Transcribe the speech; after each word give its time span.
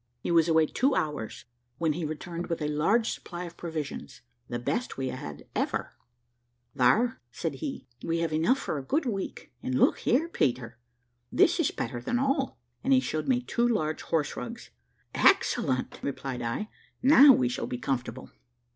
He 0.19 0.31
was 0.31 0.47
away 0.47 0.65
two 0.65 0.95
hours, 0.95 1.45
when 1.77 1.93
he 1.93 2.03
returned 2.05 2.47
with 2.47 2.59
a 2.59 2.67
large 2.67 3.11
supply 3.11 3.43
of 3.43 3.55
provisions, 3.55 4.21
the 4.47 4.57
best 4.57 4.97
we 4.97 5.09
had 5.09 5.45
ever 5.53 5.93
had. 6.73 6.79
"There," 6.79 7.21
said 7.29 7.53
he, 7.61 7.85
"we 8.03 8.17
have 8.21 8.33
enough 8.33 8.57
for 8.57 8.79
a 8.79 8.83
good 8.83 9.05
week; 9.05 9.53
and 9.61 9.75
look 9.75 9.99
here, 9.99 10.27
Peter, 10.27 10.79
this 11.31 11.59
is 11.59 11.69
better 11.69 12.01
than 12.01 12.17
all." 12.17 12.57
And 12.83 12.93
he 12.93 12.99
showed 12.99 13.27
me 13.27 13.41
two 13.41 13.67
large 13.67 14.01
horse 14.01 14.35
rugs. 14.35 14.71
"Excellent," 15.13 15.99
replied 16.01 16.41
I; 16.41 16.69
"now 17.03 17.31
we 17.33 17.47
shall 17.47 17.67
be 17.67 17.77
comfortable." 17.77 18.31